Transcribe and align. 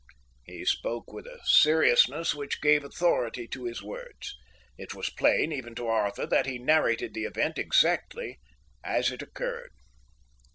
He 0.45 0.65
spoke 0.65 1.13
with 1.13 1.27
a 1.27 1.41
seriousness 1.45 2.33
which 2.33 2.59
gave 2.59 2.83
authority 2.83 3.47
to 3.49 3.65
his 3.65 3.83
words. 3.83 4.35
It 4.75 4.95
was 4.95 5.11
plain, 5.11 5.51
even 5.51 5.75
to 5.75 5.85
Arthur, 5.85 6.25
that 6.25 6.47
he 6.47 6.57
narrated 6.57 7.13
the 7.13 7.25
event 7.25 7.59
exactly 7.59 8.39
as 8.83 9.11
it 9.11 9.21
occurred. 9.21 9.69